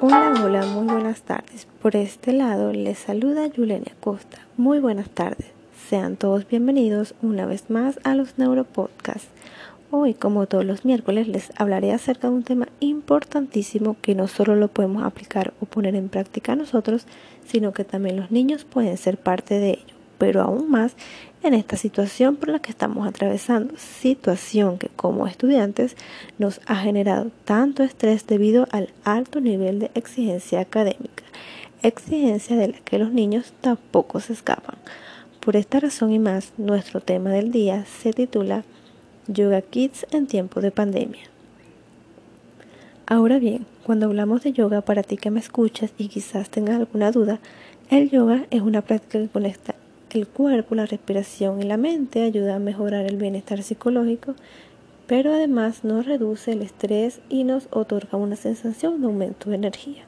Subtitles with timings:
[0.00, 1.66] Hola, hola, muy buenas tardes.
[1.82, 4.38] Por este lado les saluda Yulenia Costa.
[4.56, 5.48] Muy buenas tardes.
[5.88, 9.28] Sean todos bienvenidos una vez más a los Neuropodcasts.
[9.90, 14.54] Hoy, como todos los miércoles, les hablaré acerca de un tema importantísimo que no solo
[14.54, 17.04] lo podemos aplicar o poner en práctica nosotros,
[17.44, 20.94] sino que también los niños pueden ser parte de ello, pero aún más
[21.42, 25.96] en esta situación por la que estamos atravesando, situación que como estudiantes
[26.38, 31.22] nos ha generado tanto estrés debido al alto nivel de exigencia académica,
[31.82, 34.76] exigencia de la que los niños tampoco se escapan.
[35.40, 38.64] Por esta razón y más, nuestro tema del día se titula
[39.28, 41.22] Yoga Kids en tiempo de pandemia.
[43.06, 47.10] Ahora bien, cuando hablamos de yoga, para ti que me escuchas y quizás tengas alguna
[47.10, 47.38] duda,
[47.88, 49.74] el yoga es una práctica que conecta
[50.10, 54.34] el cuerpo, la respiración y la mente, ayuda a mejorar el bienestar psicológico,
[55.06, 60.04] pero además nos reduce el estrés y nos otorga una sensación de aumento de energía.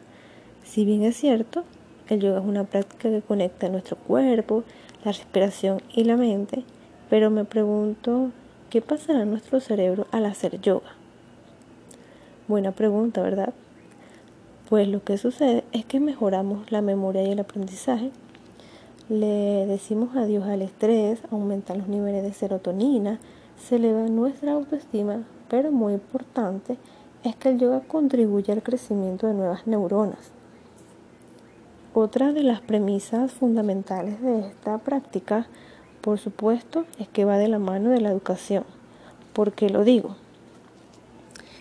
[0.65, 1.65] Si bien es cierto,
[2.09, 4.65] el yoga es una práctica que conecta nuestro cuerpo,
[5.05, 6.65] la respiración y la mente,
[7.09, 8.31] pero me pregunto
[8.71, 10.93] ¿Qué pasará en nuestro cerebro al hacer yoga?
[12.47, 13.53] Buena pregunta, ¿verdad?
[14.69, 18.13] Pues lo que sucede es que mejoramos la memoria y el aprendizaje,
[19.11, 23.21] le decimos adiós al estrés, aumentan los niveles de serotonina,
[23.59, 26.79] se eleva nuestra autoestima, pero muy importante
[27.23, 30.31] es que el yoga contribuye al crecimiento de nuevas neuronas.
[31.93, 35.47] Otra de las premisas fundamentales de esta práctica
[36.01, 38.65] por supuesto, es que va de la mano de la educación.
[39.33, 40.17] ¿Por qué lo digo?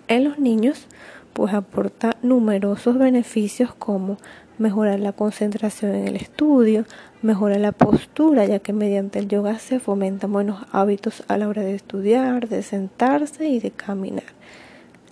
[0.07, 0.87] En los niños,
[1.33, 4.17] pues aporta numerosos beneficios como
[4.59, 6.85] mejorar la concentración en el estudio,
[7.21, 11.63] mejorar la postura, ya que mediante el yoga se fomentan buenos hábitos a la hora
[11.63, 14.23] de estudiar, de sentarse y de caminar.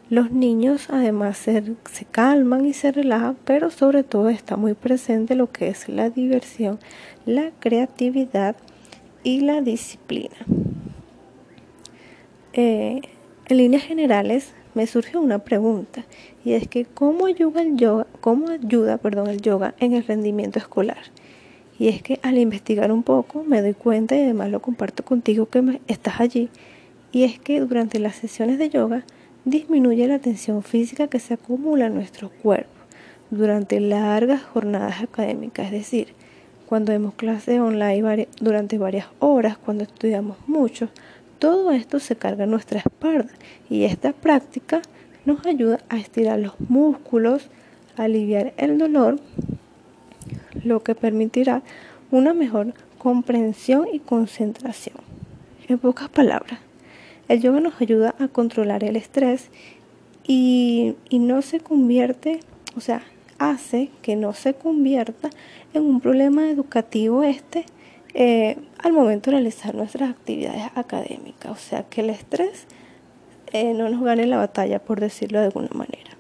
[0.10, 5.36] Los niños además se, se, calman y se relajan, pero sobre todo está muy presente
[5.36, 6.80] lo que es la diversión,
[7.26, 8.56] la creatividad
[9.24, 10.38] y la disciplina.
[12.54, 13.02] Eh,
[13.50, 16.06] en líneas generales me surge una pregunta
[16.46, 20.60] y es que cómo ayuda el yoga, cómo ayuda, perdón, el yoga en el rendimiento
[20.60, 21.00] escolar.
[21.80, 25.48] Y es que al investigar un poco me doy cuenta y además lo comparto contigo
[25.48, 26.50] que estás allí
[27.12, 29.04] y es que durante las sesiones de yoga
[29.46, 32.70] disminuye la tensión física que se acumula en nuestro cuerpo
[33.32, 36.10] durante largas jornadas académicas, es decir,
[36.68, 40.90] cuando vemos clases online durante varias horas, cuando estudiamos mucho,
[41.40, 43.32] todo esto se carga en nuestra espalda
[43.70, 44.82] y esta práctica
[45.26, 47.50] nos ayuda a estirar los músculos,
[47.98, 49.20] a aliviar el dolor,
[50.64, 51.62] lo que permitirá
[52.12, 54.98] una mejor comprensión y concentración.
[55.68, 56.60] En pocas palabras,
[57.28, 59.50] el yoga nos ayuda a controlar el estrés
[60.26, 62.40] y, y no se convierte,
[62.76, 63.04] o sea,
[63.38, 65.30] hace que no se convierta
[65.74, 67.66] en un problema educativo este
[68.20, 71.52] eh, al momento de realizar nuestras actividades académicas.
[71.52, 72.66] O sea, que el estrés
[73.54, 76.18] eh, no nos gane la batalla, por decirlo de alguna manera.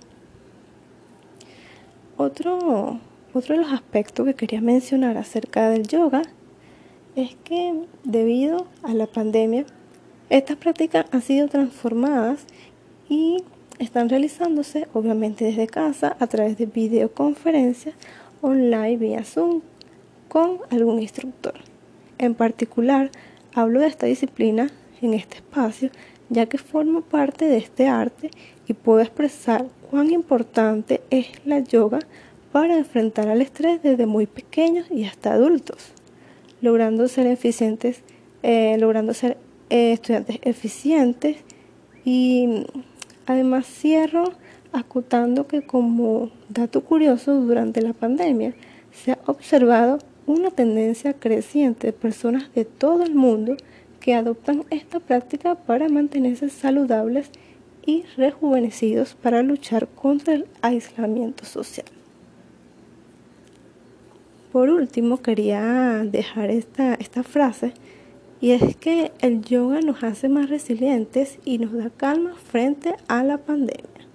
[2.16, 3.00] Otro,
[3.34, 6.22] otro de los aspectos que quería mencionar acerca del yoga
[7.16, 9.66] es que debido a la pandemia,
[10.30, 12.46] estas prácticas han sido transformadas
[13.10, 13.44] y
[13.80, 17.96] están realizándose obviamente desde casa a través de videoconferencias
[18.42, 19.62] online vía Zoom
[20.28, 21.56] con algún instructor.
[22.18, 23.12] En particular,
[23.54, 24.70] hablo de esta disciplina
[25.02, 25.90] en este espacio
[26.30, 28.32] ya que formo parte de este arte
[28.68, 32.00] y puedo expresar cuán importante es la yoga
[32.52, 35.94] para enfrentar al estrés desde muy pequeños y hasta adultos,
[36.60, 38.02] logrando ser eficientes,
[38.44, 39.38] eh, logrando ser
[39.70, 41.38] eh, estudiantes eficientes.
[42.04, 42.66] Y
[43.28, 44.32] Además, cierro
[44.72, 48.56] acotando que como dato curioso, durante la pandemia
[48.92, 53.56] se ha observado una tendencia creciente de personas de todo el mundo
[54.00, 57.32] que adoptan esta práctica para mantenerse saludables
[57.86, 61.88] y rejuvenecidos para luchar contra el aislamiento social.
[64.52, 67.74] Por último, quería dejar esta, esta frase
[68.42, 73.24] y es que el yoga nos hace más resilientes y nos da calma frente a
[73.24, 74.07] la pandemia.